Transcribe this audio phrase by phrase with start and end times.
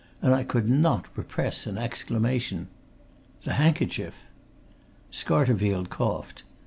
[0.19, 2.69] And I could not repress an exclamation.
[3.43, 4.15] "The handkerchief!"
[5.11, 6.41] Scarterfield coughed.